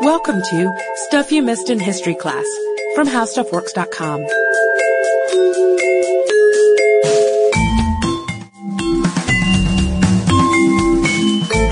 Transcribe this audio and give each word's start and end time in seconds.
Welcome 0.00 0.42
to 0.42 0.72
Stuff 1.06 1.30
You 1.32 1.42
Missed 1.42 1.70
in 1.70 1.78
History 1.78 2.14
Class 2.14 2.44
from 2.94 3.06
HowStuffWorks.com. 3.06 4.24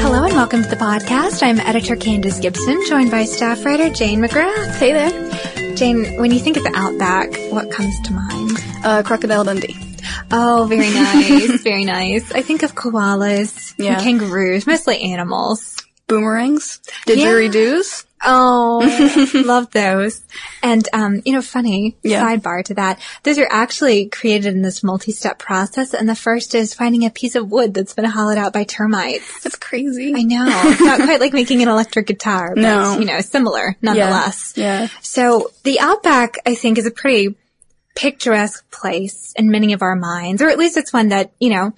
Hello 0.03 0.25
and 0.25 0.35
welcome 0.35 0.63
to 0.63 0.69
the 0.69 0.77
podcast. 0.77 1.43
I'm 1.43 1.59
editor 1.61 1.97
Candace 1.97 2.39
Gibson, 2.41 2.79
joined 2.87 3.11
by 3.11 3.25
staff 3.25 3.65
writer 3.65 3.89
Jane 3.89 4.21
McGrath. 4.21 4.75
Hey 4.77 4.93
there. 4.93 5.75
Jane, 5.77 6.21
when 6.21 6.31
you 6.31 6.39
think 6.39 6.57
of 6.59 6.63
the 6.65 6.73
Outback, 6.75 7.35
what 7.51 7.71
comes 7.71 7.99
to 8.01 8.13
mind? 8.13 8.59
Uh, 8.85 9.03
Crocodile 9.03 9.45
Dundee. 9.45 9.77
Oh, 10.31 10.67
very 10.69 10.91
nice, 10.95 11.63
very 11.63 11.85
nice. 11.87 12.31
I 12.33 12.43
think 12.43 12.63
of 12.63 12.75
koalas, 12.75 13.75
Yeah. 13.79 13.95
and 13.95 14.03
kangaroos, 14.03 14.67
mostly 14.67 15.01
animals. 15.01 15.77
Boomerangs. 16.17 16.81
Yeah. 17.07 17.15
Didgeridoos. 17.17 18.05
Oh, 18.25 18.79
love 19.47 19.71
those. 19.73 20.23
And, 20.63 20.89
um, 20.93 21.23
you 21.25 21.33
know, 21.33 21.43
funny 21.43 21.97
Yeah. 22.05 22.23
sidebar 22.25 22.63
to 22.67 22.75
that. 22.75 23.01
Those 23.25 23.39
are 23.39 23.49
actually 23.51 24.07
created 24.07 24.55
in 24.55 24.63
this 24.63 24.85
multi-step 24.85 25.41
process. 25.41 25.93
And 25.93 26.09
the 26.09 26.15
first 26.15 26.55
is 26.55 26.73
finding 26.73 27.05
a 27.05 27.11
piece 27.11 27.35
of 27.35 27.51
wood 27.51 27.75
that's 27.75 27.95
been 27.95 28.05
hollowed 28.05 28.39
out 28.39 28.53
by 28.53 28.63
termites. 28.63 29.43
That's 29.43 29.57
crazy. 29.57 30.15
I 30.15 30.23
know. 30.23 30.45
It's 30.49 30.81
not 30.81 31.01
quite 31.01 31.19
like 31.19 31.33
making 31.33 31.63
an 31.63 31.69
electric 31.69 32.07
guitar, 32.07 32.53
but, 32.55 32.61
No. 32.63 32.99
you 32.99 33.07
know, 33.07 33.21
similar 33.23 33.77
nonetheless. 33.83 34.53
Yeah. 34.57 34.87
So 35.01 35.51
the 35.65 35.81
Outback, 35.81 36.39
I 36.47 36.55
think, 36.55 36.79
is 36.79 36.87
a 36.87 36.93
pretty 36.93 37.35
picturesque 37.97 38.71
place 38.71 39.33
in 39.37 39.51
many 39.51 39.73
of 39.73 39.83
our 39.83 39.97
minds, 39.97 40.41
or 40.43 40.49
at 40.49 40.59
least 40.59 40.77
it's 40.77 40.93
one 40.93 41.09
that, 41.09 41.33
you 41.41 41.51
know, 41.51 41.73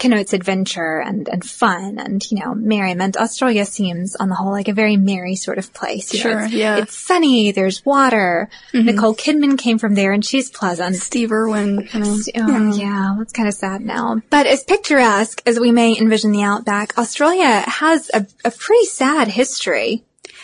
connotes 0.00 0.32
adventure 0.32 0.98
and, 0.98 1.28
and 1.28 1.44
fun 1.44 1.98
and, 2.00 2.20
you 2.30 2.38
know, 2.40 2.54
merriment. 2.54 3.16
Australia 3.16 3.64
seems 3.64 4.16
on 4.16 4.28
the 4.28 4.34
whole 4.34 4.50
like 4.50 4.66
a 4.68 4.72
very 4.72 4.96
merry 4.96 5.36
sort 5.36 5.58
of 5.58 5.72
place. 5.72 6.12
You 6.12 6.18
know, 6.18 6.22
Sure, 6.30 6.38
it's- 6.40 6.52
yeah. 6.52 6.74
Mm-hmm. 6.74 6.82
It's 6.82 6.96
sunny, 6.96 7.52
there's 7.52 7.84
water. 7.84 8.48
Nicole 8.74 9.14
Kidman 9.14 9.56
came 9.58 9.78
from 9.78 9.94
there 9.94 10.12
and 10.12 10.24
she's 10.24 10.50
pleasant. 10.50 10.96
Steve 10.96 11.30
Irwin. 11.30 11.88
You 11.92 12.00
know. 12.00 12.16
Oh, 12.36 12.76
yeah, 12.76 13.14
that's 13.18 13.32
kind 13.32 13.46
of 13.48 13.54
sad 13.54 13.82
now. 13.82 14.20
But 14.30 14.46
as 14.46 14.64
picturesque 14.64 15.42
as 15.46 15.60
we 15.60 15.70
may 15.70 15.96
envision 15.96 16.32
the 16.32 16.42
Outback, 16.42 16.96
Australia 16.98 17.62
has 17.66 18.10
a, 18.14 18.26
a 18.44 18.50
pretty 18.50 18.86
sad 18.86 19.28
history. 19.28 20.02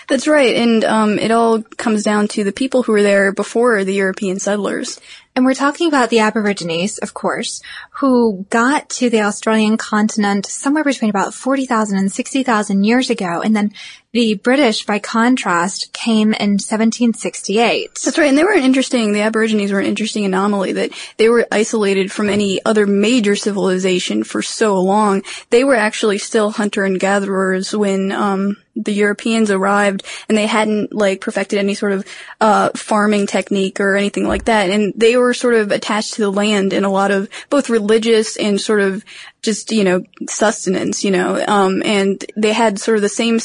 That's 0.08 0.28
right. 0.28 0.54
And 0.54 0.84
um, 0.84 1.18
it 1.18 1.32
all 1.32 1.62
comes 1.62 2.04
down 2.04 2.28
to 2.28 2.44
the 2.44 2.52
people 2.52 2.84
who 2.84 2.92
were 2.92 3.02
there 3.02 3.32
before 3.32 3.82
the 3.82 3.94
European 3.94 4.38
settlers. 4.38 5.00
And 5.36 5.44
we're 5.44 5.52
talking 5.52 5.88
about 5.88 6.08
the 6.08 6.20
Aborigines, 6.20 6.96
of 6.96 7.12
course, 7.12 7.60
who 7.90 8.46
got 8.48 8.88
to 8.88 9.10
the 9.10 9.20
Australian 9.20 9.76
continent 9.76 10.46
somewhere 10.46 10.82
between 10.82 11.10
about 11.10 11.34
40,000 11.34 11.98
and 11.98 12.10
60,000 12.10 12.84
years 12.84 13.10
ago. 13.10 13.42
And 13.42 13.54
then 13.54 13.74
the 14.16 14.34
British, 14.34 14.86
by 14.86 14.98
contrast, 14.98 15.92
came 15.92 16.28
in 16.32 16.52
1768. 16.52 18.00
That's 18.02 18.16
right. 18.16 18.30
And 18.30 18.38
they 18.38 18.44
were 18.44 18.54
an 18.54 18.62
interesting, 18.62 19.12
the 19.12 19.20
Aborigines 19.20 19.70
were 19.70 19.78
an 19.78 19.84
interesting 19.84 20.24
anomaly 20.24 20.72
that 20.72 20.92
they 21.18 21.28
were 21.28 21.46
isolated 21.52 22.10
from 22.10 22.30
any 22.30 22.64
other 22.64 22.86
major 22.86 23.36
civilization 23.36 24.24
for 24.24 24.40
so 24.40 24.80
long. 24.80 25.22
They 25.50 25.64
were 25.64 25.74
actually 25.74 26.16
still 26.16 26.50
hunter 26.50 26.82
and 26.84 26.98
gatherers 26.98 27.76
when, 27.76 28.10
um, 28.10 28.56
the 28.74 28.92
Europeans 28.92 29.50
arrived 29.50 30.02
and 30.28 30.36
they 30.36 30.46
hadn't 30.46 30.94
like 30.94 31.20
perfected 31.20 31.58
any 31.58 31.74
sort 31.74 31.92
of, 31.92 32.06
uh, 32.40 32.70
farming 32.74 33.26
technique 33.26 33.80
or 33.80 33.96
anything 33.96 34.26
like 34.28 34.46
that. 34.46 34.70
And 34.70 34.94
they 34.96 35.16
were 35.16 35.34
sort 35.34 35.54
of 35.54 35.72
attached 35.72 36.14
to 36.14 36.22
the 36.22 36.32
land 36.32 36.72
in 36.72 36.84
a 36.84 36.90
lot 36.90 37.10
of 37.10 37.28
both 37.50 37.70
religious 37.70 38.36
and 38.36 38.60
sort 38.60 38.80
of 38.80 39.04
just, 39.46 39.72
you 39.72 39.84
know, 39.84 40.02
sustenance, 40.28 41.02
you 41.02 41.10
know, 41.10 41.42
um, 41.48 41.82
and 41.82 42.22
they 42.36 42.52
had 42.52 42.78
sort 42.78 42.96
of 42.96 43.02
the 43.02 43.08
same, 43.08 43.36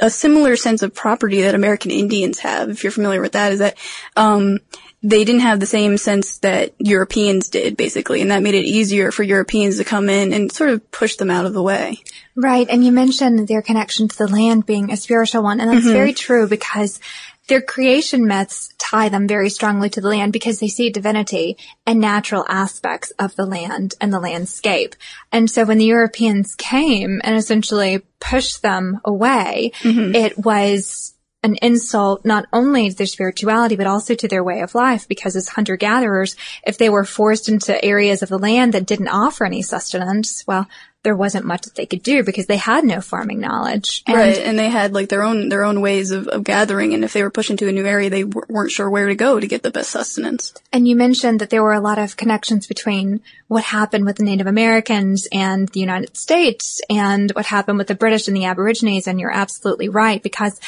a 0.00 0.10
similar 0.10 0.56
sense 0.56 0.82
of 0.82 0.92
property 0.92 1.40
that 1.42 1.54
American 1.54 1.90
Indians 1.90 2.40
have, 2.40 2.68
if 2.68 2.84
you're 2.84 2.92
familiar 2.92 3.22
with 3.22 3.32
that, 3.32 3.52
is 3.52 3.60
that, 3.60 3.78
um, 4.16 4.58
they 5.02 5.24
didn't 5.24 5.42
have 5.42 5.60
the 5.60 5.66
same 5.66 5.98
sense 5.98 6.38
that 6.38 6.72
Europeans 6.78 7.50
did, 7.50 7.76
basically, 7.76 8.22
and 8.22 8.30
that 8.30 8.42
made 8.42 8.54
it 8.54 8.64
easier 8.64 9.12
for 9.12 9.22
Europeans 9.22 9.76
to 9.76 9.84
come 9.84 10.08
in 10.08 10.32
and 10.32 10.50
sort 10.50 10.70
of 10.70 10.90
push 10.90 11.16
them 11.16 11.30
out 11.30 11.44
of 11.44 11.52
the 11.52 11.62
way. 11.62 11.98
Right. 12.34 12.66
And 12.70 12.82
you 12.82 12.90
mentioned 12.90 13.46
their 13.46 13.60
connection 13.60 14.08
to 14.08 14.16
the 14.16 14.28
land 14.28 14.64
being 14.64 14.90
a 14.90 14.96
spiritual 14.96 15.42
one. 15.42 15.60
And 15.60 15.70
that's 15.70 15.86
very 15.86 16.14
true 16.14 16.48
because 16.48 17.00
their 17.48 17.60
creation 17.60 18.26
myths 18.26 18.72
tie 18.78 19.08
them 19.08 19.28
very 19.28 19.50
strongly 19.50 19.90
to 19.90 20.00
the 20.00 20.08
land 20.08 20.32
because 20.32 20.60
they 20.60 20.68
see 20.68 20.90
divinity 20.90 21.56
and 21.86 22.00
natural 22.00 22.44
aspects 22.48 23.10
of 23.18 23.34
the 23.36 23.46
land 23.46 23.94
and 24.00 24.12
the 24.12 24.20
landscape. 24.20 24.94
And 25.32 25.50
so 25.50 25.64
when 25.64 25.78
the 25.78 25.84
Europeans 25.84 26.54
came 26.54 27.20
and 27.24 27.36
essentially 27.36 28.02
pushed 28.20 28.62
them 28.62 29.00
away, 29.04 29.72
mm-hmm. 29.80 30.14
it 30.14 30.38
was 30.38 31.13
an 31.44 31.56
insult 31.62 32.24
not 32.24 32.46
only 32.52 32.90
to 32.90 32.96
their 32.96 33.06
spirituality 33.06 33.76
but 33.76 33.86
also 33.86 34.14
to 34.14 34.26
their 34.26 34.42
way 34.42 34.62
of 34.62 34.74
life 34.74 35.06
because 35.06 35.36
as 35.36 35.48
hunter 35.48 35.76
gatherers 35.76 36.36
if 36.66 36.78
they 36.78 36.88
were 36.88 37.04
forced 37.04 37.48
into 37.48 37.84
areas 37.84 38.22
of 38.22 38.28
the 38.28 38.38
land 38.38 38.72
that 38.72 38.86
didn't 38.86 39.08
offer 39.08 39.44
any 39.44 39.62
sustenance 39.62 40.42
well 40.46 40.66
there 41.04 41.14
wasn't 41.14 41.44
much 41.44 41.62
that 41.62 41.74
they 41.74 41.86
could 41.86 42.02
do 42.02 42.24
because 42.24 42.46
they 42.46 42.56
had 42.56 42.82
no 42.82 43.00
farming 43.00 43.38
knowledge 43.38 44.02
and 44.06 44.16
right, 44.16 44.38
and 44.38 44.58
they 44.58 44.70
had 44.70 44.94
like 44.94 45.10
their 45.10 45.22
own 45.22 45.50
their 45.50 45.62
own 45.62 45.80
ways 45.80 46.10
of, 46.10 46.26
of 46.28 46.42
gathering, 46.42 46.94
and 46.94 47.04
if 47.04 47.12
they 47.12 47.22
were 47.22 47.30
pushed 47.30 47.50
into 47.50 47.68
a 47.68 47.72
new 47.72 47.84
area, 47.84 48.10
they 48.10 48.22
w- 48.22 48.46
weren't 48.48 48.70
sure 48.70 48.88
where 48.88 49.06
to 49.08 49.14
go 49.14 49.38
to 49.38 49.46
get 49.46 49.62
the 49.62 49.70
best 49.70 49.90
sustenance. 49.90 50.54
And 50.72 50.88
you 50.88 50.96
mentioned 50.96 51.40
that 51.40 51.50
there 51.50 51.62
were 51.62 51.74
a 51.74 51.80
lot 51.80 51.98
of 51.98 52.16
connections 52.16 52.66
between 52.66 53.20
what 53.48 53.64
happened 53.64 54.06
with 54.06 54.16
the 54.16 54.24
Native 54.24 54.46
Americans 54.46 55.28
and 55.30 55.68
the 55.68 55.80
United 55.80 56.16
States 56.16 56.80
and 56.88 57.30
what 57.32 57.46
happened 57.46 57.78
with 57.78 57.86
the 57.86 57.94
British 57.94 58.26
and 58.26 58.36
the 58.36 58.46
Aborigines. 58.46 59.06
And 59.06 59.20
you're 59.20 59.30
absolutely 59.30 59.90
right 59.90 60.22
because 60.22 60.58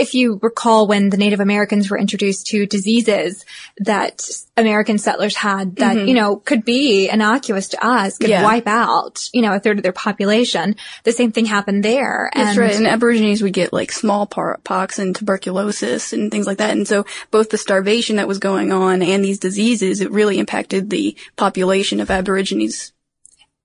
if 0.00 0.14
you 0.14 0.40
recall 0.42 0.86
when 0.86 1.10
the 1.10 1.18
Native 1.18 1.40
Americans 1.40 1.90
were 1.90 1.98
introduced 1.98 2.46
to 2.46 2.64
diseases 2.64 3.44
that 3.78 4.26
American 4.56 4.96
settlers 4.96 5.36
had 5.36 5.76
that, 5.76 5.96
mm-hmm. 5.96 6.08
you 6.08 6.14
know, 6.14 6.36
could 6.36 6.64
be 6.64 7.08
innocuous 7.08 7.68
to 7.68 7.84
us, 7.84 8.16
could 8.16 8.30
Yeah. 8.30 8.42
wipe 8.42 8.66
out, 8.66 9.28
you 9.34 9.42
know, 9.42 9.52
a 9.52 9.60
third 9.60 9.76
of 9.78 9.82
their 9.82 9.92
population, 9.92 10.76
the 11.04 11.12
same 11.12 11.32
thing 11.32 11.44
happened 11.44 11.84
there. 11.84 12.30
That's 12.34 12.50
and 12.50 12.58
right. 12.58 12.74
And 12.74 12.86
Aborigines 12.86 13.42
would 13.42 13.52
get 13.52 13.72
like 13.72 13.92
smallpox 13.92 14.98
and 14.98 15.14
tuberculosis 15.14 16.14
and 16.14 16.30
things 16.30 16.46
like 16.46 16.58
that. 16.58 16.70
And 16.70 16.88
so 16.88 17.04
both 17.30 17.50
the 17.50 17.58
starvation 17.58 18.16
that 18.16 18.28
was 18.28 18.38
going 18.38 18.72
on 18.72 19.02
and 19.02 19.22
these 19.22 19.38
diseases, 19.38 20.00
it 20.00 20.10
really 20.10 20.38
impacted 20.38 20.88
the 20.88 21.16
population 21.36 22.00
of 22.00 22.10
Aborigines. 22.10 22.92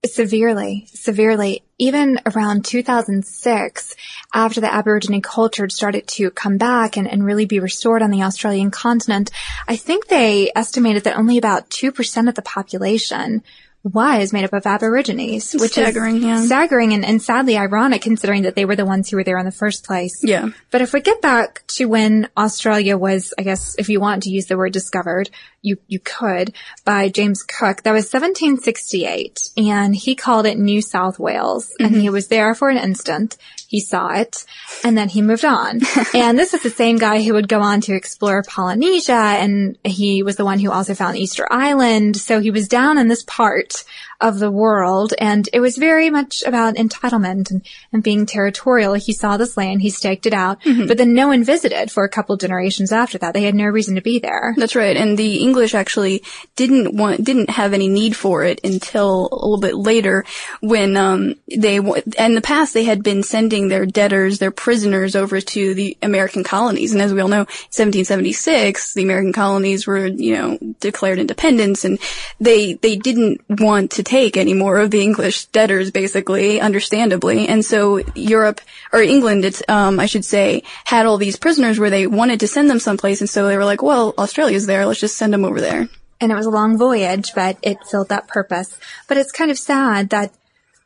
Severely, 0.06 0.88
severely. 0.94 1.64
Even 1.78 2.20
around 2.26 2.64
2006, 2.64 3.96
after 4.34 4.62
the 4.62 4.74
Aborigine 4.74 5.22
culture 5.22 5.68
started 5.70 6.08
to 6.08 6.32
come 6.32 6.58
back 6.58 6.96
and, 6.96 7.08
and 7.08 7.26
really 7.26 7.46
be 7.46 7.60
restored 7.60 8.02
on 8.02 8.12
the 8.12 8.24
Australian 8.24 8.72
continent, 8.72 9.32
I 9.68 9.76
think 9.76 10.08
they 10.08 10.52
estimated 10.56 11.04
that 11.04 11.18
only 11.18 11.38
about 11.38 11.70
2% 11.70 12.30
of 12.30 12.36
the 12.36 12.42
population 12.42 13.44
was 13.86 14.34
made 14.34 14.46
up 14.46 14.54
of 14.54 14.66
Aborigines, 14.66 15.54
which 15.54 15.74
Staggering, 15.74 16.18
is 16.18 16.24
yeah. 16.24 16.42
staggering 16.42 16.94
and, 16.94 17.06
and 17.06 17.22
sadly 17.22 17.56
ironic 17.56 18.02
considering 18.02 18.42
that 18.42 18.56
they 18.56 18.66
were 18.66 18.76
the 18.76 18.86
ones 18.86 19.10
who 19.10 19.18
were 19.18 19.24
there 19.24 19.38
in 19.38 19.46
the 19.46 19.52
first 19.52 19.86
place. 19.86 20.24
Yeah. 20.24 20.50
But 20.72 20.82
if 20.82 20.92
we 20.92 21.02
get 21.02 21.22
back 21.22 21.64
to 21.68 21.86
when 21.86 22.28
Australia 22.36 22.98
was, 22.98 23.34
I 23.38 23.44
guess, 23.44 23.76
if 23.78 23.90
you 23.90 24.00
want 24.00 24.24
to 24.24 24.32
use 24.32 24.48
the 24.48 24.58
word 24.58 24.74
discovered, 24.74 25.30
you, 25.62 25.78
you 25.88 26.00
could, 26.00 26.56
by 26.84 27.10
James 27.10 27.44
Cook, 27.44 27.84
that 27.84 27.92
was 27.92 28.06
1768, 28.06 29.52
and 29.58 29.96
he 29.96 30.16
called 30.16 30.48
it 30.48 30.58
New 30.58 30.82
South 30.82 31.20
Wales, 31.20 31.72
and 31.80 31.92
mm-hmm. 31.92 32.00
he 32.00 32.10
was 32.10 32.28
there 32.28 32.56
for 32.56 32.70
an 32.70 32.78
instant. 32.78 33.38
He 33.76 33.82
saw 33.82 34.14
it, 34.14 34.46
and 34.86 34.98
then 34.98 35.10
he 35.10 35.22
moved 35.22 35.44
on. 35.44 35.82
and 36.14 36.40
this 36.40 36.54
is 36.54 36.64
the 36.64 36.70
same 36.70 36.98
guy 36.98 37.22
who 37.22 37.34
would 37.34 37.50
go 37.50 37.60
on 37.60 37.82
to 37.82 37.94
explore 37.94 38.42
Polynesia, 38.42 39.12
and 39.12 39.78
he 39.84 40.24
was 40.24 40.38
the 40.38 40.46
one 40.46 40.60
who 40.60 40.72
also 40.72 40.96
found 40.96 41.18
Easter 41.18 41.46
Island, 41.52 42.16
so 42.16 42.40
he 42.40 42.52
was 42.52 42.70
down 42.70 42.98
in 42.98 43.10
this 43.10 43.24
part 43.24 43.84
of 44.22 44.40
the 44.40 44.52
world, 44.52 45.14
and 45.20 45.50
it 45.52 45.60
was 45.60 45.78
very 45.78 46.10
much 46.10 46.42
about 46.44 46.76
entitlement 46.76 47.52
and, 47.52 47.68
and 47.92 48.02
being 48.02 48.26
territorial. 48.26 48.94
He 48.94 49.12
saw 49.12 49.36
this 49.36 49.58
land, 49.58 49.82
he 49.82 49.90
staked 49.90 50.26
it 50.26 50.34
out, 50.34 50.60
but 50.88 50.98
then 50.98 51.14
no 51.14 51.28
one 51.28 51.44
visited 51.44 51.92
for 51.92 52.04
a 52.04 52.10
couple 52.10 52.38
generations 52.38 52.92
after 52.92 53.18
that. 53.18 53.34
They 53.34 53.44
had 53.44 53.56
no 53.56 53.66
reason 53.66 53.96
to 53.96 54.02
be 54.02 54.20
there. 54.20 54.54
That's 54.58 54.76
right. 54.76 54.96
And 54.96 55.18
the 55.18 55.42
English 55.42 55.76
actually 55.76 56.24
didn't 56.56 56.96
want, 56.96 57.24
didn't 57.24 57.50
have 57.50 57.74
any 57.74 57.90
need 57.90 58.16
for 58.16 58.44
it 58.44 58.62
until 58.64 59.28
a 59.32 59.36
little 59.36 59.60
bit 59.60 59.76
later 59.76 60.24
when, 60.62 60.96
um, 60.96 61.36
they, 61.48 61.76
in 61.76 62.36
the 62.36 62.42
past 62.42 62.74
they 62.74 62.86
had 62.86 63.04
been 63.04 63.22
sending 63.22 63.65
their 63.68 63.86
debtors, 63.86 64.40
their 64.40 64.52
prisoners 64.52 65.16
over 65.16 65.42
to 65.42 65.74
the 65.74 65.98
American 66.02 66.44
colonies. 66.44 66.94
And 66.94 67.02
as 67.02 67.14
we 67.14 67.22
all 67.22 67.28
know, 67.28 67.46
1776, 67.76 68.94
the 68.94 69.04
American 69.04 69.34
colonies 69.34 69.88
were, 69.88 70.08
you 70.08 70.36
know, 70.36 70.58
declared 70.80 71.20
independence 71.20 71.86
and 71.86 72.00
they, 72.40 72.74
they 72.74 72.96
didn't 72.96 73.42
want 73.50 73.92
to 73.92 74.04
take 74.04 74.38
any 74.38 74.54
more 74.54 74.78
of 74.78 74.92
the 74.92 75.02
English 75.02 75.46
debtors, 75.46 75.92
basically, 75.92 76.60
understandably. 76.62 77.48
And 77.48 77.64
so 77.64 78.04
Europe, 78.16 78.62
or 78.92 79.02
England, 79.02 79.46
it's, 79.46 79.62
um, 79.68 80.00
I 80.00 80.06
should 80.06 80.26
say, 80.26 80.64
had 80.84 81.06
all 81.06 81.18
these 81.18 81.38
prisoners 81.38 81.80
where 81.80 81.90
they 81.90 82.08
wanted 82.08 82.40
to 82.42 82.48
send 82.48 82.70
them 82.70 82.80
someplace. 82.80 83.22
And 83.22 83.30
so 83.30 83.48
they 83.48 83.58
were 83.58 83.66
like, 83.66 83.82
well, 83.82 84.14
Australia's 84.18 84.66
there. 84.66 84.86
Let's 84.86 85.00
just 85.00 85.18
send 85.18 85.34
them 85.34 85.46
over 85.46 85.62
there. 85.62 85.88
and 86.22 86.32
it 86.32 86.36
was 86.36 86.46
a 86.46 86.52
long 86.52 86.78
voyage, 86.78 87.34
but 87.36 87.58
it 87.62 87.78
filled 87.90 88.10
that 88.10 88.28
purpose. 88.28 88.78
But 89.08 89.18
it's 89.18 89.32
kind 89.32 89.52
of 89.52 89.58
sad 89.58 90.10
that 90.10 90.34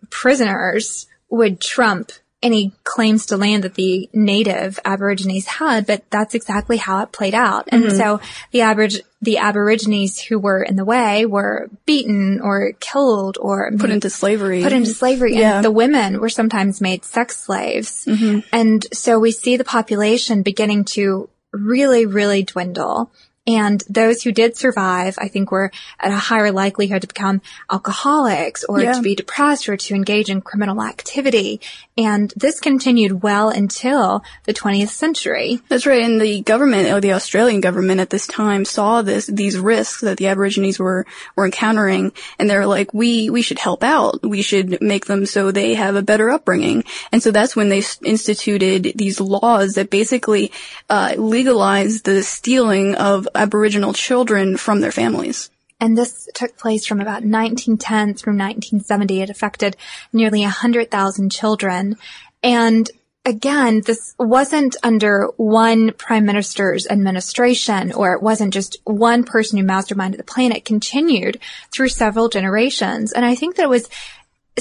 prisoners 0.09 1.07
would 1.29 1.61
trump 1.61 2.11
any 2.41 2.71
claims 2.83 3.27
to 3.27 3.37
land 3.37 3.63
that 3.63 3.73
the 3.73 4.09
native 4.13 4.79
Aborigines 4.85 5.45
had, 5.45 5.85
but 5.85 6.03
that's 6.09 6.35
exactly 6.35 6.77
how 6.77 7.03
it 7.03 7.11
played 7.11 7.33
out. 7.33 7.67
And 7.71 7.83
mm-hmm. 7.83 7.97
so 7.97 8.21
the 8.51 9.03
the 9.21 9.37
Aborigines 9.37 10.19
who 10.19 10.39
were 10.39 10.63
in 10.63 10.77
the 10.77 10.85
way 10.85 11.25
were 11.25 11.69
beaten 11.85 12.39
or 12.41 12.71
killed 12.79 13.37
or 13.39 13.71
put 13.77 13.89
into 13.89 14.09
slavery. 14.09 14.63
Put 14.63 14.71
into 14.71 14.93
slavery. 14.93 15.35
Yeah. 15.35 15.57
And 15.57 15.65
the 15.65 15.71
women 15.71 16.21
were 16.21 16.29
sometimes 16.29 16.79
made 16.79 17.03
sex 17.03 17.37
slaves. 17.37 18.05
Mm-hmm. 18.05 18.47
And 18.53 18.85
so 18.93 19.19
we 19.19 19.31
see 19.31 19.57
the 19.57 19.65
population 19.65 20.41
beginning 20.41 20.85
to 20.85 21.29
really, 21.51 22.05
really 22.05 22.43
dwindle. 22.43 23.11
And 23.49 23.83
those 23.89 24.21
who 24.21 24.31
did 24.31 24.55
survive, 24.55 25.17
I 25.17 25.27
think 25.27 25.51
were 25.51 25.71
at 25.99 26.11
a 26.11 26.15
higher 26.15 26.51
likelihood 26.51 27.01
to 27.01 27.07
become 27.07 27.41
alcoholics 27.67 28.63
or 28.63 28.79
yeah. 28.79 28.93
to 28.93 29.01
be 29.01 29.15
depressed 29.15 29.67
or 29.67 29.75
to 29.75 29.95
engage 29.95 30.29
in 30.29 30.41
criminal 30.41 30.83
activity. 30.83 31.59
And 31.97 32.31
this 32.35 32.59
continued 32.59 33.23
well 33.23 33.49
until 33.49 34.23
the 34.43 34.53
20th 34.53 34.89
century. 34.89 35.61
That's 35.67 35.87
right. 35.87 36.03
And 36.03 36.21
the 36.21 36.41
government 36.41 36.89
or 36.89 37.01
the 37.01 37.13
Australian 37.13 37.59
government 37.59 37.99
at 37.99 38.11
this 38.11 38.27
time 38.27 38.65
saw 38.65 39.01
this, 39.01 39.25
these 39.25 39.57
risks 39.57 40.01
that 40.01 40.17
the 40.17 40.27
Aborigines 40.27 40.77
were, 40.77 41.07
were 41.35 41.45
encountering. 41.45 42.11
And 42.37 42.47
they're 42.47 42.67
like, 42.67 42.93
we, 42.93 43.31
we 43.31 43.41
should 43.41 43.57
help 43.57 43.83
out. 43.83 44.21
We 44.21 44.43
should 44.43 44.79
make 44.79 45.07
them 45.07 45.25
so 45.25 45.49
they 45.49 45.73
have 45.73 45.95
a 45.95 46.03
better 46.03 46.29
upbringing. 46.29 46.83
And 47.11 47.23
so 47.23 47.31
that's 47.31 47.55
when 47.55 47.69
they 47.69 47.81
instituted 48.03 48.93
these 48.93 49.19
laws 49.19 49.73
that 49.73 49.89
basically, 49.89 50.51
uh, 50.87 51.15
legalized 51.17 52.05
the 52.05 52.21
stealing 52.21 52.93
of 52.93 53.27
Aboriginal 53.39 53.93
children 53.93 54.57
from 54.57 54.81
their 54.81 54.91
families. 54.91 55.49
And 55.79 55.97
this 55.97 56.27
took 56.33 56.57
place 56.57 56.85
from 56.85 56.99
about 56.99 57.23
1910 57.23 58.15
through 58.15 58.33
1970. 58.33 59.21
It 59.21 59.29
affected 59.29 59.77
nearly 60.11 60.41
100,000 60.41 61.31
children. 61.31 61.95
And 62.43 62.91
again, 63.25 63.81
this 63.85 64.13
wasn't 64.19 64.75
under 64.83 65.27
one 65.37 65.93
prime 65.93 66.25
minister's 66.25 66.85
administration, 66.87 67.93
or 67.93 68.13
it 68.13 68.21
wasn't 68.21 68.53
just 68.53 68.77
one 68.83 69.23
person 69.23 69.57
who 69.57 69.65
masterminded 69.65 70.17
the 70.17 70.23
plan. 70.23 70.51
It 70.51 70.65
continued 70.65 71.39
through 71.71 71.89
several 71.89 72.27
generations. 72.27 73.13
And 73.13 73.23
I 73.23 73.35
think 73.35 73.55
that 73.55 73.63
it 73.63 73.69
was 73.69 73.89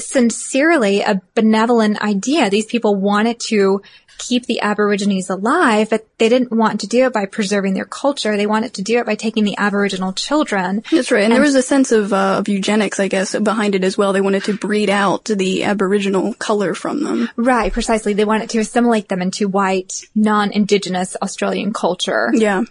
sincerely 0.05 1.01
a 1.01 1.21
benevolent 1.35 2.01
idea. 2.01 2.49
These 2.49 2.65
people 2.65 2.95
wanted 2.95 3.39
to 3.41 3.81
keep 4.19 4.45
the 4.45 4.59
Aborigines 4.59 5.29
alive, 5.29 5.89
but 5.89 6.05
they 6.17 6.27
didn't 6.27 6.51
want 6.51 6.81
to 6.81 6.87
do 6.87 7.05
it 7.05 7.13
by 7.13 7.25
preserving 7.25 7.73
their 7.73 7.85
culture. 7.85 8.35
They 8.35 8.45
wanted 8.45 8.73
to 8.73 8.81
do 8.81 8.99
it 8.99 9.05
by 9.05 9.15
taking 9.15 9.45
the 9.45 9.55
Aboriginal 9.57 10.11
children. 10.11 10.83
That's 10.91 11.09
right. 11.09 11.23
And, 11.23 11.31
and 11.31 11.35
there 11.35 11.41
was 11.41 11.55
a 11.55 11.61
sense 11.61 11.93
of, 11.93 12.11
uh, 12.11 12.39
of 12.39 12.49
eugenics, 12.49 12.99
I 12.99 13.07
guess, 13.07 13.33
behind 13.33 13.75
it 13.75 13.85
as 13.85 13.97
well. 13.97 14.11
They 14.11 14.19
wanted 14.19 14.43
to 14.43 14.57
breed 14.57 14.89
out 14.89 15.23
the 15.23 15.63
Aboriginal 15.63 16.33
color 16.33 16.73
from 16.73 17.01
them. 17.01 17.29
Right, 17.37 17.71
precisely. 17.71 18.13
They 18.13 18.25
wanted 18.25 18.49
to 18.49 18.59
assimilate 18.59 19.07
them 19.07 19.21
into 19.21 19.47
white, 19.47 20.03
non-indigenous 20.15 21.15
Australian 21.21 21.71
culture. 21.71 22.29
Yeah. 22.33 22.63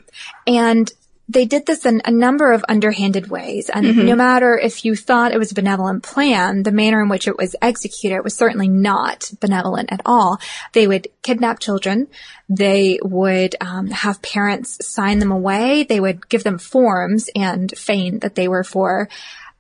And 0.47 0.93
they 1.29 1.45
did 1.45 1.67
this 1.67 1.85
in 1.85 2.01
a 2.05 2.11
number 2.11 2.53
of 2.53 2.65
underhanded 2.69 3.29
ways. 3.29 3.69
And 3.69 3.85
mm-hmm. 3.85 4.07
no 4.07 4.17
matter 4.17 4.57
if 4.57 4.85
you 4.85 4.97
thought 4.97 5.33
it 5.33 5.39
was 5.39 5.53
a 5.53 5.55
benevolent 5.55 6.03
plan, 6.03 6.63
the 6.63 6.73
manner 6.73 7.03
in 7.03 7.11
which 7.11 7.29
it 7.29 7.37
was 7.37 7.55
executed 7.61 8.23
was 8.23 8.35
certainly 8.35 8.69
not 8.69 9.31
benevolent 9.41 9.93
at 9.93 10.01
all. 10.07 10.41
They 10.73 10.87
would 10.87 11.09
kidnap 11.23 11.59
children. 11.59 12.09
They 12.49 12.99
would 13.03 13.57
um, 13.61 13.89
have 13.89 14.23
parents 14.23 14.79
sign 14.87 15.19
them 15.19 15.31
away. 15.31 15.85
They 15.85 16.01
would 16.01 16.29
give 16.31 16.45
them 16.45 16.59
forms 16.59 17.29
and 17.37 17.77
feign 17.77 18.21
that 18.21 18.35
they 18.35 18.49
were 18.49 18.65
for 18.65 19.11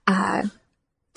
uh, 0.06 0.44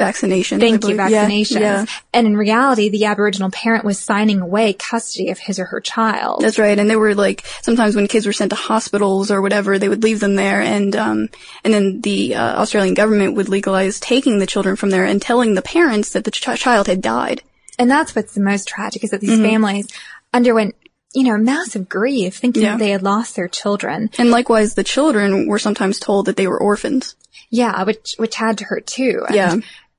vaccinations. 0.02 0.60
Thank 0.60 0.88
you, 0.88 0.96
vaccinations. 0.96 1.60
Yeah, 1.60 1.60
yeah. 1.60 1.86
And 2.14 2.28
in 2.28 2.36
reality, 2.36 2.90
the 2.90 3.06
Aboriginal 3.06 3.52
parent 3.52 3.86
was 3.86 4.00
signing 4.00 4.42
away 4.42 4.74
custody 4.74 5.30
of 5.30 5.40
his 5.40 5.60
or 5.60 5.66
her 5.66 5.80
child. 5.80 6.42
That's 6.42 6.60
right. 6.60 6.78
And 6.78 6.90
they 6.90 6.96
were 6.96 7.16
like, 7.16 7.46
sometimes 7.62 7.96
when 7.96 8.08
kids 8.08 8.26
were 8.26 8.34
sent 8.34 8.50
to 8.50 8.56
hospitals 8.56 9.32
or 9.32 9.42
whatever, 9.42 9.78
they 9.78 9.90
would 9.90 10.04
leave 10.04 10.20
them 10.20 10.36
there 10.36 10.62
and, 10.62 10.96
um, 10.96 11.30
and 11.64 11.74
then 11.74 12.02
the 12.02 12.36
uh, 12.36 12.62
Australian 12.62 12.94
government 12.94 13.36
would 13.36 13.50
legalize 13.50 14.00
taking 14.00 14.40
the 14.40 14.48
children 14.48 14.76
from 14.76 14.90
there 14.90 15.06
and 15.06 15.22
telling 15.22 15.54
the 15.54 15.62
parents 15.62 16.14
that 16.14 16.24
the 16.24 16.32
ch- 16.32 16.60
child 16.60 16.88
had 16.88 17.02
died. 17.02 17.42
And 17.78 17.90
that's 17.90 18.16
what's 18.16 18.34
the 18.34 18.42
most 18.42 18.68
tragic 18.68 19.04
is 19.04 19.12
that 19.12 19.22
these 19.22 19.32
mm-hmm. 19.32 19.44
families 19.44 19.88
underwent 20.34 20.76
you 21.14 21.24
know, 21.24 21.38
massive 21.38 21.90
grief 21.90 22.38
thinking 22.38 22.64
yeah. 22.64 22.72
that 22.72 22.80
they 22.80 22.92
had 22.92 23.04
lost 23.04 23.36
their 23.36 23.48
children. 23.48 24.10
And 24.18 24.32
likewise, 24.32 24.76
the 24.76 24.84
children 24.84 25.48
were 25.48 25.60
sometimes 25.60 26.00
told 26.00 26.28
that 26.28 26.38
they 26.38 26.48
were 26.48 26.58
orphans. 26.58 27.16
Yeah, 27.50 27.84
which, 27.84 28.16
which 28.18 28.36
had 28.36 28.60
to 28.60 28.64
hurt 28.64 28.88
too. 28.88 29.26
And 29.28 29.36
yeah 29.36 29.56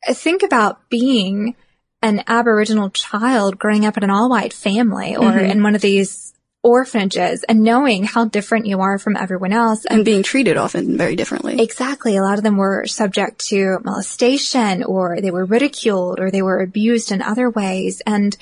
think 0.09 0.43
about 0.43 0.89
being 0.89 1.57
an 2.03 2.23
Aboriginal 2.27 2.91
child 2.91 3.59
growing 3.59 3.87
up 3.87 3.97
in 3.97 4.05
an 4.05 4.11
all 4.11 4.29
white 4.29 4.53
family 4.53 5.17
or 5.17 5.31
mm-hmm. 5.31 5.51
in 5.51 5.63
one 5.63 5.75
of 5.75 5.81
these 5.81 6.33
orphanages 6.63 7.43
and 7.45 7.63
knowing 7.63 8.05
how 8.05 8.25
different 8.25 8.67
you 8.67 8.81
are 8.81 8.99
from 8.99 9.17
everyone 9.17 9.53
else 9.53 9.85
and, 9.85 9.99
and, 9.99 10.05
being 10.05 10.23
treated 10.23 10.57
often 10.57 10.97
very 10.97 11.17
differently. 11.17 11.61
Exactly. 11.61 12.17
A 12.17 12.23
lot 12.23 12.39
of 12.39 12.45
them 12.45 12.57
were 12.57 12.87
subject 12.87 13.47
to 13.49 13.79
molestation 13.85 14.85
or 14.85 15.21
they 15.21 15.33
were 15.33 15.45
ridiculed 15.45 16.21
or 16.21 16.31
they 16.31 16.43
were 16.43 16.61
abused 16.61 17.11
in 17.11 17.21
other 17.21 17.51
ways. 17.51 18.01
And 18.07 18.37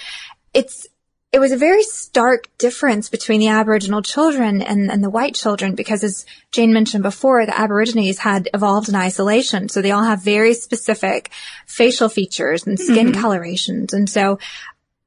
it's, 0.53 0.87
it 1.33 1.39
was 1.39 1.53
a 1.53 1.57
very 1.57 1.85
stark 1.85 2.49
difference 2.59 3.09
between 3.09 3.39
the 3.39 3.49
Aboriginal 3.49 4.03
children 4.03 4.63
and, 4.63 4.91
and 4.91 5.03
the 5.03 5.11
white 5.11 5.35
children 5.35 5.77
because 5.77 6.03
as 6.03 6.27
Jane 6.51 6.73
mentioned 6.73 7.05
before, 7.05 7.47
the 7.47 7.57
Aborigines 7.57 8.19
had 8.19 8.49
evolved 8.53 8.89
in 8.89 8.97
isolation. 8.97 9.69
So 9.69 9.81
they 9.81 9.93
all 9.93 10.03
have 10.03 10.25
very 10.25 10.55
specific 10.55 11.31
facial 11.67 12.09
features 12.09 12.67
and 12.67 12.79
skin 12.79 13.13
mm-hmm. 13.13 13.21
colorations. 13.21 13.93
And 13.93 14.11
so 14.11 14.41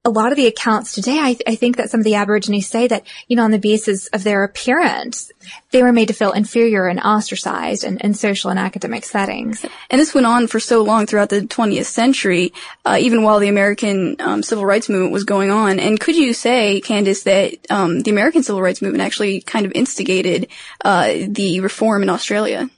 a 0.05 0.09
lot 0.09 0.31
of 0.31 0.35
the 0.35 0.47
accounts 0.47 0.93
today, 0.93 1.17
I, 1.17 1.33
th- 1.33 1.43
I, 1.47 1.55
think 1.55 1.77
that 1.77 1.89
some 1.89 2.01
of 2.01 2.03
the 2.03 2.15
Aborigines 2.15 2.67
say 2.67 2.87
that, 2.87 3.05
you 3.27 3.37
know, 3.37 3.43
on 3.43 3.51
the 3.51 3.59
basis 3.59 4.07
of 4.07 4.23
their 4.23 4.43
appearance, 4.43 5.31
they 5.71 5.81
were 5.81 5.93
made 5.93 6.09
to 6.09 6.13
feel 6.13 6.33
inferior 6.33 6.87
and 6.87 6.99
ostracized 6.99 7.85
in, 7.85 7.99
in 7.99 8.13
social 8.13 8.49
and 8.49 8.59
academic 8.59 9.05
settings. 9.05 9.65
And 9.89 10.01
this 10.01 10.13
went 10.13 10.27
on 10.27 10.47
for 10.47 10.59
so 10.59 10.83
long 10.83 11.05
throughout 11.05 11.29
the 11.29 11.41
20th 11.41 11.85
century, 11.85 12.51
uh, 12.83 12.97
even 12.99 13.23
while 13.23 13.39
the 13.39 13.47
American 13.47 14.17
um, 14.19 14.43
civil 14.43 14.65
rights 14.65 14.89
movement 14.89 15.13
was 15.13 15.23
going 15.23 15.51
on. 15.51 15.79
And 15.79 15.97
could 15.99 16.17
you 16.17 16.33
say, 16.33 16.81
Candace, 16.81 17.23
that 17.23 17.53
um, 17.69 18.01
the 18.01 18.11
American 18.11 18.43
civil 18.43 18.61
rights 18.61 18.81
movement 18.81 19.03
actually 19.03 19.39
kind 19.39 19.65
of 19.65 19.71
instigated 19.73 20.49
uh, 20.83 21.13
the 21.29 21.61
reform 21.61 22.03
in 22.03 22.09
Australia? 22.09 22.69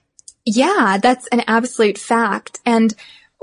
Yeah, 0.46 1.00
that's 1.02 1.26
an 1.28 1.42
absolute 1.48 1.98
fact. 1.98 2.60
And 2.68 2.94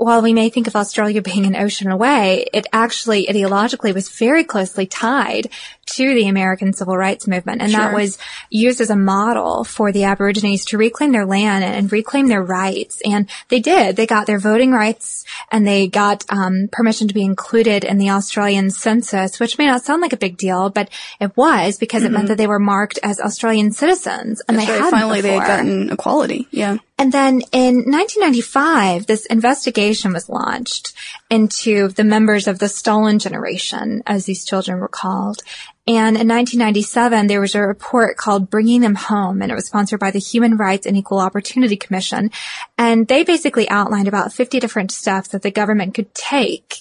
while 0.03 0.21
we 0.21 0.33
may 0.33 0.49
think 0.49 0.67
of 0.67 0.75
Australia 0.75 1.21
being 1.33 1.45
an 1.45 1.55
ocean 1.55 1.89
away, 1.89 2.45
it 2.53 2.67
actually 2.73 3.27
ideologically 3.27 3.93
was 3.93 4.09
very 4.09 4.43
closely 4.43 4.85
tied 4.85 5.49
to 5.85 6.13
the 6.13 6.27
American 6.27 6.73
civil 6.73 6.97
rights 6.97 7.27
movement. 7.27 7.61
And 7.61 7.71
sure. 7.71 7.79
that 7.79 7.93
was 7.93 8.17
used 8.49 8.81
as 8.81 8.89
a 8.89 8.95
model 8.95 9.63
for 9.63 9.91
the 9.91 10.05
Aborigines 10.05 10.65
to 10.65 10.77
reclaim 10.77 11.11
their 11.11 11.25
land 11.25 11.63
and 11.63 11.91
reclaim 11.91 12.27
their 12.27 12.43
rights. 12.43 13.01
And 13.05 13.29
they 13.49 13.59
did. 13.59 13.95
They 13.95 14.05
got 14.05 14.27
their 14.27 14.39
voting 14.39 14.71
rights 14.71 15.25
and 15.51 15.67
they 15.67 15.87
got 15.87 16.25
um, 16.29 16.69
permission 16.71 17.07
to 17.07 17.13
be 17.13 17.23
included 17.23 17.83
in 17.83 17.97
the 17.97 18.11
Australian 18.11 18.71
census, 18.71 19.39
which 19.39 19.57
may 19.57 19.65
not 19.65 19.83
sound 19.83 20.01
like 20.01 20.13
a 20.13 20.17
big 20.17 20.37
deal, 20.37 20.69
but 20.69 20.89
it 21.19 21.35
was 21.35 21.77
because 21.77 22.03
mm-hmm. 22.03 22.07
it 22.07 22.11
meant 22.11 22.23
mm-hmm. 22.23 22.27
that 22.29 22.37
they 22.37 22.47
were 22.47 22.59
marked 22.59 22.99
as 23.03 23.19
Australian 23.19 23.71
citizens 23.71 24.41
and 24.47 24.57
That's 24.57 24.67
they 24.67 24.73
right. 24.73 24.81
had 24.83 24.91
finally 24.91 25.21
before. 25.21 25.31
they 25.31 25.37
had 25.37 25.47
gotten 25.47 25.89
equality. 25.91 26.47
Yeah. 26.51 26.77
And 27.03 27.11
then 27.11 27.41
in 27.51 27.83
1995, 27.91 29.07
this 29.07 29.25
investigation 29.25 30.13
was 30.13 30.29
launched 30.29 30.93
into 31.29 31.89
the 31.89 32.05
members 32.05 32.47
of 32.47 32.59
the 32.59 32.69
stolen 32.69 33.19
generation, 33.19 34.03
as 34.05 34.23
these 34.23 34.45
children 34.45 34.79
were 34.79 34.87
called. 34.87 35.41
And 35.85 36.15
in 36.15 36.29
1997, 36.29 37.27
there 37.27 37.41
was 37.41 37.55
a 37.55 37.61
report 37.61 38.15
called 38.15 38.49
Bringing 38.49 38.79
Them 38.79 38.95
Home, 38.95 39.41
and 39.41 39.51
it 39.51 39.55
was 39.55 39.65
sponsored 39.65 39.99
by 39.99 40.11
the 40.11 40.19
Human 40.19 40.55
Rights 40.55 40.85
and 40.85 40.95
Equal 40.95 41.19
Opportunity 41.19 41.75
Commission. 41.75 42.31
And 42.77 43.05
they 43.05 43.25
basically 43.25 43.67
outlined 43.67 44.07
about 44.07 44.31
50 44.31 44.61
different 44.61 44.93
steps 44.93 45.27
that 45.27 45.41
the 45.41 45.51
government 45.51 45.95
could 45.95 46.15
take 46.15 46.77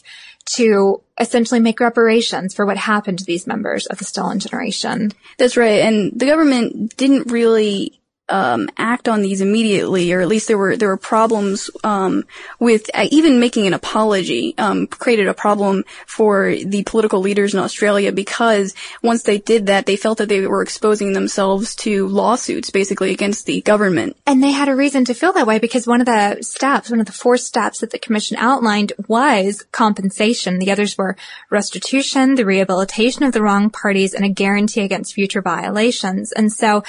to 0.55 1.03
essentially 1.19 1.59
make 1.59 1.81
reparations 1.81 2.55
for 2.55 2.65
what 2.65 2.77
happened 2.77 3.19
to 3.19 3.25
these 3.25 3.49
members 3.49 3.87
of 3.87 3.99
the 3.99 4.05
stolen 4.05 4.39
generation. 4.39 5.11
That's 5.37 5.57
right. 5.57 5.81
And 5.81 6.13
the 6.15 6.27
government 6.27 6.97
didn't 6.97 7.33
really 7.33 7.99
um, 8.33 8.69
act 8.79 9.09
on 9.09 9.21
these 9.21 9.41
immediately, 9.41 10.13
or 10.13 10.21
at 10.21 10.29
least 10.29 10.49
there 10.49 10.59
were 10.59 10.77
there 10.77 10.89
were 10.89 10.97
problems 10.97 11.71
um, 11.85 12.25
with 12.59 12.91
uh, 12.95 13.07
even 13.11 13.39
making 13.39 13.67
an 13.67 13.75
apology. 13.75 14.55
Um, 14.59 14.87
created 14.87 15.29
a 15.29 15.35
problem 15.35 15.85
for 16.07 16.55
the 16.55 16.83
political 16.85 17.21
leaders 17.21 17.53
in 17.53 17.61
Australia 17.61 18.11
because 18.11 18.75
once 19.03 19.23
they 19.25 19.39
did 19.39 19.67
that, 19.67 19.87
they 19.87 19.97
felt 19.97 20.19
that 20.19 20.29
they 20.29 20.47
were 20.47 20.63
exposing 20.63 21.13
themselves 21.13 21.75
to 21.77 22.09
lawsuits, 22.09 22.71
basically 22.71 23.11
against 23.11 23.47
the 23.47 23.61
government. 23.61 24.17
And 24.27 24.43
they 24.43 24.53
had 24.53 24.69
a 24.69 24.77
reason 24.77 25.05
to 25.07 25.15
feel 25.15 25.33
that 25.35 25.47
way 25.47 25.59
because 25.59 25.87
one 25.87 26.01
of 26.01 26.07
the 26.07 26.39
steps, 26.41 26.91
one 26.91 27.01
of 27.01 27.07
the 27.07 27.13
four 27.13 27.37
steps 27.37 27.81
that 27.81 27.91
the 27.91 27.99
commission 27.99 28.39
outlined 28.39 28.93
was 29.09 29.67
compensation. 29.73 30.59
The 30.59 30.73
others 30.73 30.97
were 30.97 31.17
restitution, 31.51 32.35
the 32.35 32.47
rehabilitation 32.47 33.25
of 33.25 33.33
the 33.33 33.43
wrong 33.43 33.69
parties, 33.69 34.15
and 34.15 34.25
a 34.25 34.31
guarantee 34.31 34.81
against 34.81 35.15
future 35.15 35.43
violations. 35.43 36.33
And 36.33 36.51
so 36.51 36.83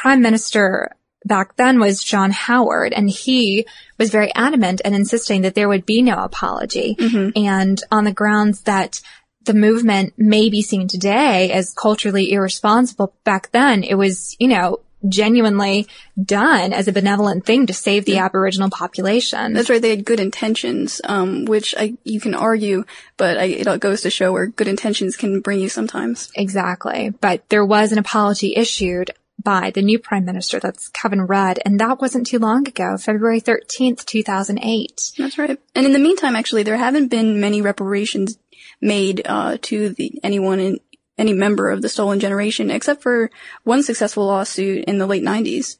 prime 0.00 0.22
minister 0.22 0.90
back 1.24 1.56
then 1.56 1.80
was 1.80 2.04
John 2.04 2.30
Howard 2.30 2.92
and 2.92 3.10
he 3.10 3.66
was 3.98 4.10
very 4.10 4.32
adamant 4.34 4.80
and 4.84 4.94
insisting 4.94 5.42
that 5.42 5.54
there 5.54 5.68
would 5.68 5.84
be 5.84 6.02
no 6.02 6.16
apology 6.16 6.94
mm-hmm. 6.98 7.30
and 7.36 7.82
on 7.90 8.04
the 8.04 8.12
grounds 8.12 8.62
that 8.62 9.00
the 9.48 9.54
movement 9.54 10.12
may 10.16 10.50
be 10.50 10.62
seen 10.62 10.86
today 10.88 11.50
as 11.50 11.72
culturally 11.72 12.32
irresponsible, 12.32 13.14
back 13.24 13.50
then 13.50 13.82
it 13.82 13.94
was, 13.94 14.36
you 14.38 14.46
know, 14.46 14.80
genuinely 15.08 15.86
done 16.22 16.72
as 16.72 16.86
a 16.86 16.92
benevolent 16.92 17.46
thing 17.46 17.66
to 17.66 17.72
save 17.72 18.04
the 18.04 18.18
Aboriginal 18.18 18.68
population. 18.68 19.52
That's 19.52 19.70
right. 19.70 19.80
They 19.80 19.90
had 19.90 20.04
good 20.04 20.20
intentions, 20.20 21.00
um, 21.04 21.44
which 21.44 21.74
I, 21.76 21.94
you 22.04 22.20
can 22.20 22.34
argue, 22.34 22.84
but 23.16 23.38
I, 23.38 23.44
it 23.44 23.68
all 23.68 23.78
goes 23.78 24.02
to 24.02 24.10
show 24.10 24.32
where 24.32 24.48
good 24.48 24.68
intentions 24.68 25.16
can 25.16 25.40
bring 25.40 25.60
you 25.60 25.68
sometimes. 25.68 26.30
Exactly. 26.34 27.10
But 27.10 27.48
there 27.48 27.64
was 27.64 27.92
an 27.92 27.98
apology 27.98 28.54
issued 28.56 29.12
by 29.48 29.70
the 29.70 29.80
new 29.80 29.98
prime 29.98 30.26
minister, 30.26 30.60
that's 30.60 30.90
Kevin 30.90 31.22
Rudd, 31.22 31.58
and 31.64 31.80
that 31.80 32.02
wasn't 32.02 32.26
too 32.26 32.38
long 32.38 32.68
ago, 32.68 32.98
February 32.98 33.40
13th, 33.40 34.04
2008. 34.04 35.12
That's 35.16 35.38
right. 35.38 35.58
And 35.74 35.86
in 35.86 35.94
the 35.94 35.98
meantime, 35.98 36.36
actually, 36.36 36.64
there 36.64 36.76
haven't 36.76 37.08
been 37.08 37.40
many 37.40 37.62
reparations 37.62 38.38
made 38.82 39.22
uh, 39.24 39.56
to 39.62 39.88
the 39.88 40.20
anyone 40.22 40.60
in 40.60 40.80
any 41.16 41.32
member 41.32 41.70
of 41.70 41.80
the 41.80 41.88
stolen 41.88 42.20
generation, 42.20 42.70
except 42.70 43.02
for 43.02 43.30
one 43.64 43.82
successful 43.82 44.26
lawsuit 44.26 44.84
in 44.84 44.98
the 44.98 45.06
late 45.06 45.24
90s. 45.24 45.78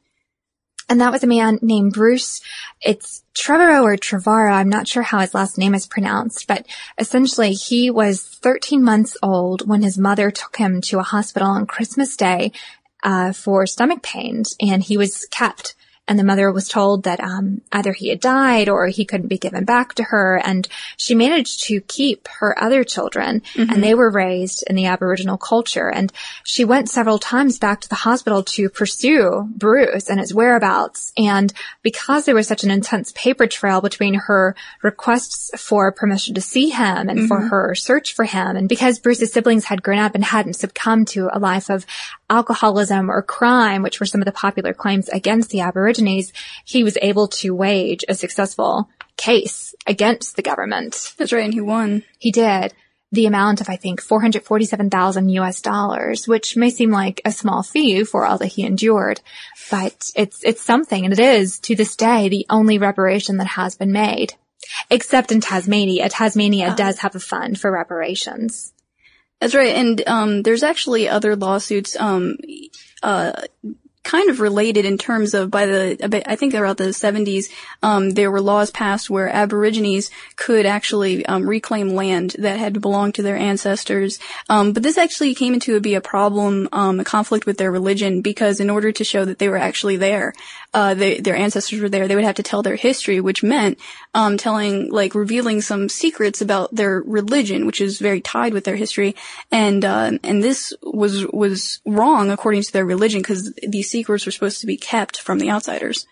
And 0.88 1.02
that 1.02 1.12
was 1.12 1.22
a 1.22 1.26
man 1.26 1.58
named 1.60 1.92
Bruce. 1.92 2.40
It's 2.80 3.22
Trevorrow 3.34 3.82
or 3.82 3.96
Trevorrow. 3.96 4.52
I'm 4.52 4.70
not 4.70 4.88
sure 4.88 5.02
how 5.02 5.18
his 5.18 5.34
last 5.34 5.58
name 5.58 5.75
is 5.75 5.87
pronounced, 5.87 6.48
but 6.48 6.66
essentially 6.96 7.52
he 7.52 7.90
was 7.90 8.22
13 8.22 8.82
months 8.82 9.14
old 9.22 9.68
when 9.68 9.82
his 9.82 9.98
mother 9.98 10.30
took 10.30 10.56
him 10.56 10.80
to 10.82 10.98
a 10.98 11.02
hospital 11.02 11.48
on 11.48 11.66
Christmas 11.66 12.16
Day 12.16 12.52
uh, 13.02 13.33
for 13.33 13.67
stomach 13.67 14.02
pains, 14.02 14.57
and 14.61 14.83
he 14.83 14.97
was 14.97 15.26
kept 15.31 15.75
and 16.09 16.19
the 16.19 16.25
mother 16.25 16.50
was 16.50 16.69
told 16.69 17.05
that 17.05 17.21
um, 17.21 17.61
either 17.71 17.93
he 17.93 18.09
had 18.09 18.19
died 18.19 18.69
or 18.69 18.87
he 18.87 19.05
couldn't 19.05 19.28
be 19.28 19.37
given 19.37 19.64
back 19.64 19.95
to 19.95 20.05
her. 20.05 20.40
And 20.43 20.67
she 20.97 21.14
managed 21.14 21.64
to 21.64 21.83
keep 21.83 22.26
her 22.40 22.59
other 22.61 22.83
children, 22.83 23.43
mm-hmm. 23.55 23.71
and 23.71 23.85
they 23.85 23.95
were 23.95 24.11
raised 24.11 24.64
in 24.69 24.75
the 24.75 24.87
Aboriginal 24.87 25.37
culture. 25.37 25.88
And 25.88 26.11
she 26.45 26.64
went 26.64 26.88
several 26.88 27.19
times 27.19 27.59
back 27.59 27.83
to 27.83 27.88
the 27.88 27.95
hospital 27.95 28.43
to 28.45 28.71
pursue 28.71 29.47
Bruce 29.55 30.09
and 30.09 30.19
his 30.19 30.33
whereabouts. 30.33 31.12
And 31.19 31.52
because 31.83 32.25
there 32.25 32.35
was 32.35 32.49
such 32.49 32.64
an 32.64 32.71
intense 32.71 33.12
paper 33.14 33.47
trail 33.47 33.83
between 33.83 34.14
her 34.14 34.57
requests 34.83 35.50
for 35.61 35.93
permission 35.93 36.35
to 36.37 36.40
see 36.40 36.71
him 36.71 37.11
and 37.11 37.19
mm-hmm. 37.19 37.26
for 37.26 37.40
her 37.40 37.75
search 37.75 38.14
for 38.14 38.25
him, 38.25 38.57
and 38.57 38.69
because 38.69 38.99
Bruce's 38.99 39.33
siblings 39.33 39.67
had 39.67 39.83
grown 39.83 39.99
up 39.99 40.14
and 40.14 40.25
hadn't 40.25 40.55
succumbed 40.55 41.09
to 41.09 41.28
a 41.31 41.38
life 41.38 41.69
of 41.69 41.85
alcoholism 42.30 43.11
or 43.11 43.23
crime, 43.23 43.82
which 43.82 44.00
were 44.00 44.06
some 44.06 44.20
of 44.20 44.26
the 44.26 44.32
popular 44.32 44.73
claims 44.73 45.08
against 45.08 45.50
the 45.50 45.61
Aborigines, 45.61 46.32
he 46.64 46.85
was 46.85 46.99
able 47.02 47.28
to 47.28 47.54
wage 47.54 48.04
a 48.08 48.14
successful 48.14 48.88
case 49.16 49.75
against 49.87 50.37
the 50.37 50.42
government. 50.42 51.14
That's 51.16 51.32
right, 51.32 51.44
and 51.44 51.54
he 51.54 51.61
won. 51.61 52.04
He 52.18 52.30
did. 52.30 52.75
The 53.11 53.26
amount 53.26 53.62
of, 53.62 53.70
I 53.70 53.76
think, 53.76 54.02
447,000 54.02 55.28
US 55.30 55.62
dollars, 55.62 56.28
which 56.28 56.56
may 56.56 56.68
seem 56.68 56.90
like 56.90 57.23
a 57.25 57.32
small 57.32 57.62
fee 57.62 58.04
for 58.04 58.26
all 58.26 58.38
that 58.38 58.49
he 58.49 58.64
endured, 58.64 59.20
but 59.70 60.11
it's, 60.14 60.44
it's 60.44 60.62
something, 60.62 61.04
and 61.04 61.12
it 61.12 61.20
is, 61.20 61.58
to 61.61 61.75
this 61.75 61.97
day, 61.97 62.28
the 62.28 62.47
only 62.50 62.78
reparation 62.78 63.38
that 63.38 63.47
has 63.47 63.76
been 63.76 63.92
made. 63.92 64.35
Except 64.90 65.32
in 65.32 65.40
Tasmania. 65.40 66.08
Tasmania 66.11 66.68
uh, 66.68 66.75
does 66.75 66.99
have 66.99 67.14
a 67.14 67.20
fund 67.20 67.58
for 67.58 67.70
reparations. 67.70 68.75
That's 69.40 69.54
right. 69.54 69.75
And, 69.76 70.02
um, 70.09 70.42
there's 70.42 70.62
actually 70.62 71.09
other 71.09 71.37
lawsuits, 71.37 71.97
um, 71.99 72.37
uh, 73.02 73.33
kind 74.08 74.28
of 74.30 74.40
related 74.40 74.84
in 74.84 74.98
terms 74.98 75.34
of 75.34 75.50
by 75.50 75.66
the 75.66 76.24
I 76.26 76.34
think 76.34 76.54
around 76.54 76.78
the 76.78 76.88
70s 76.88 77.44
um, 77.82 78.10
there 78.10 78.30
were 78.30 78.40
laws 78.40 78.70
passed 78.70 79.08
where 79.08 79.28
Aborigines 79.28 80.10
could 80.36 80.66
actually 80.66 81.24
um, 81.26 81.48
reclaim 81.48 81.90
land 81.90 82.34
that 82.38 82.58
had 82.58 82.80
belonged 82.80 83.14
to 83.14 83.22
their 83.22 83.36
ancestors. 83.36 84.18
Um, 84.48 84.72
but 84.72 84.82
this 84.82 84.98
actually 84.98 85.34
came 85.34 85.54
into 85.54 85.68
to 85.74 85.80
be 85.80 85.94
a 85.94 86.00
problem, 86.00 86.68
um, 86.72 87.00
a 87.00 87.04
conflict 87.04 87.46
with 87.46 87.58
their 87.58 87.70
religion 87.70 88.22
because 88.22 88.60
in 88.60 88.70
order 88.70 88.90
to 88.92 89.04
show 89.04 89.24
that 89.24 89.38
they 89.38 89.48
were 89.48 89.58
actually 89.58 89.96
there, 89.96 90.32
uh, 90.74 90.94
they, 90.94 91.18
their 91.18 91.36
ancestors 91.36 91.80
were 91.80 91.88
there, 91.88 92.08
they 92.08 92.14
would 92.14 92.24
have 92.24 92.36
to 92.36 92.42
tell 92.42 92.62
their 92.62 92.76
history, 92.76 93.20
which 93.20 93.42
meant 93.42 93.78
um, 94.14 94.36
telling, 94.36 94.90
like, 94.90 95.14
revealing 95.14 95.60
some 95.60 95.88
secrets 95.88 96.40
about 96.40 96.74
their 96.74 97.00
religion, 97.00 97.66
which 97.66 97.80
is 97.80 97.98
very 97.98 98.20
tied 98.20 98.52
with 98.52 98.64
their 98.64 98.76
history. 98.76 99.14
And 99.50 99.84
uh, 99.84 100.12
and 100.22 100.42
this 100.42 100.74
was 100.82 101.24
was 101.26 101.80
wrong 101.86 102.30
according 102.30 102.62
to 102.62 102.72
their 102.72 102.84
religion 102.84 103.20
because 103.20 103.52
these 103.66 103.90
secrets 103.99 104.26
were 104.26 104.33
supposed 104.33 104.61
to 104.61 104.67
be 104.67 104.76
kept 104.76 105.21
from 105.21 105.40
the 105.40 105.50
outsiders. 105.50 106.07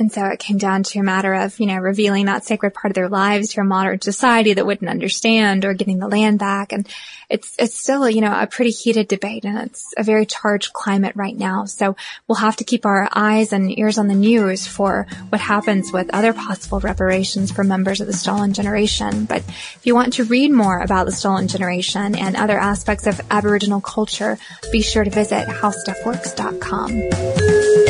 And 0.00 0.12
so 0.12 0.26
it 0.26 0.38
came 0.38 0.58
down 0.58 0.82
to 0.84 0.98
a 0.98 1.02
matter 1.02 1.34
of, 1.34 1.58
you 1.60 1.66
know, 1.66 1.76
revealing 1.76 2.26
that 2.26 2.44
sacred 2.44 2.74
part 2.74 2.90
of 2.90 2.94
their 2.94 3.08
lives 3.08 3.50
to 3.50 3.60
a 3.60 3.64
modern 3.64 4.00
society 4.00 4.54
that 4.54 4.66
wouldn't 4.66 4.90
understand 4.90 5.64
or 5.64 5.74
getting 5.74 5.98
the 5.98 6.08
land 6.08 6.38
back. 6.38 6.72
And 6.72 6.88
it's, 7.28 7.54
it's 7.58 7.78
still, 7.78 8.10
you 8.10 8.20
know, 8.20 8.36
a 8.36 8.46
pretty 8.46 8.70
heated 8.70 9.08
debate 9.08 9.44
and 9.44 9.58
it's 9.58 9.92
a 9.96 10.02
very 10.02 10.26
charged 10.26 10.72
climate 10.72 11.14
right 11.14 11.36
now. 11.36 11.66
So 11.66 11.96
we'll 12.26 12.36
have 12.36 12.56
to 12.56 12.64
keep 12.64 12.86
our 12.86 13.08
eyes 13.12 13.52
and 13.52 13.78
ears 13.78 13.98
on 13.98 14.08
the 14.08 14.14
news 14.14 14.66
for 14.66 15.06
what 15.28 15.40
happens 15.40 15.92
with 15.92 16.10
other 16.12 16.32
possible 16.32 16.80
reparations 16.80 17.52
for 17.52 17.62
members 17.62 18.00
of 18.00 18.06
the 18.06 18.12
stolen 18.12 18.52
generation. 18.52 19.26
But 19.26 19.42
if 19.46 19.80
you 19.84 19.94
want 19.94 20.14
to 20.14 20.24
read 20.24 20.50
more 20.50 20.80
about 20.80 21.06
the 21.06 21.12
stolen 21.12 21.46
generation 21.46 22.16
and 22.16 22.36
other 22.36 22.58
aspects 22.58 23.06
of 23.06 23.20
Aboriginal 23.30 23.80
culture, 23.80 24.38
be 24.72 24.82
sure 24.82 25.04
to 25.04 25.10
visit 25.10 25.46
howstuffworks.com. 25.46 27.89